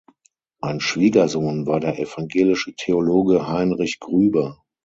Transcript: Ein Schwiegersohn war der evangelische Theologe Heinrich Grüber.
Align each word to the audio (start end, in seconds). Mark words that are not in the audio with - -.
Ein 0.61 0.79
Schwiegersohn 0.79 1.67
war 1.67 1.79
der 1.79 1.99
evangelische 1.99 2.73
Theologe 2.73 3.47
Heinrich 3.47 3.99
Grüber. 3.99 4.63